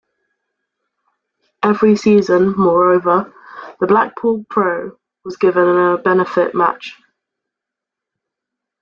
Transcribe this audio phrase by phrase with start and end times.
[1.61, 3.31] Every season, moreover,
[3.79, 6.97] the Blackpool pro was given a benefit match.